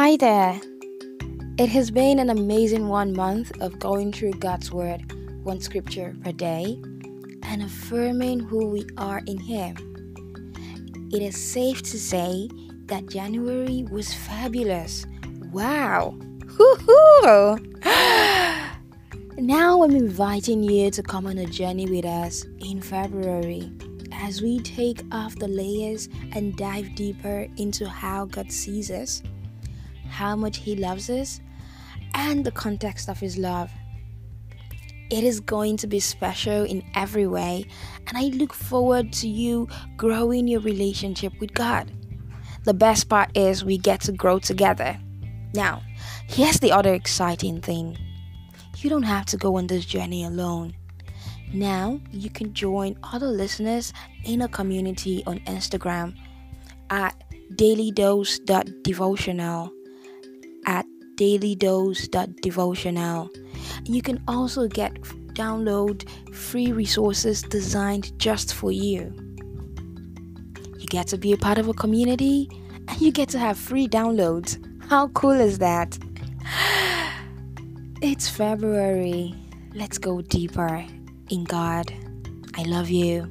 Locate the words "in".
9.26-9.38, 22.60-22.80, 36.64-36.84, 54.24-54.42, 81.30-81.42